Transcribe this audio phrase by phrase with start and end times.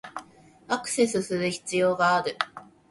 [0.67, 2.35] アクセスする必要がある